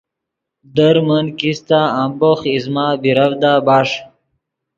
[0.75, 3.89] در من کیستہ امبوخ ایزمہ بیرڤدا بݰ